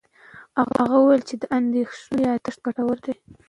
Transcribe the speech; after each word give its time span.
هغه 0.79 0.95
وویل 0.99 1.21
چې 1.29 1.35
د 1.41 1.43
اندېښنو 1.57 2.19
یاداښت 2.27 2.59
ګټور 2.65 2.97
دی. 3.05 3.13